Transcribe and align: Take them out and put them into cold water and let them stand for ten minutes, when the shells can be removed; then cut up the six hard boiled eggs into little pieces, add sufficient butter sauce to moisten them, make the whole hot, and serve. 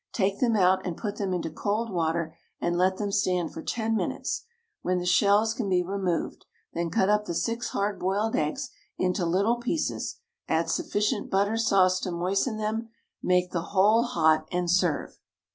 Take 0.13 0.39
them 0.39 0.55
out 0.55 0.83
and 0.83 0.97
put 0.97 1.17
them 1.17 1.31
into 1.31 1.51
cold 1.51 1.91
water 1.91 2.35
and 2.59 2.75
let 2.75 2.97
them 2.97 3.11
stand 3.11 3.53
for 3.53 3.61
ten 3.61 3.95
minutes, 3.95 4.45
when 4.81 4.97
the 4.97 5.05
shells 5.05 5.53
can 5.53 5.69
be 5.69 5.83
removed; 5.83 6.43
then 6.73 6.89
cut 6.89 7.07
up 7.07 7.25
the 7.25 7.35
six 7.35 7.69
hard 7.69 7.99
boiled 7.99 8.35
eggs 8.35 8.71
into 8.97 9.27
little 9.27 9.57
pieces, 9.57 10.17
add 10.47 10.71
sufficient 10.71 11.29
butter 11.29 11.55
sauce 11.55 11.99
to 11.99 12.09
moisten 12.11 12.57
them, 12.57 12.89
make 13.21 13.51
the 13.51 13.61
whole 13.75 14.01
hot, 14.01 14.47
and 14.51 14.71
serve. 14.71 15.19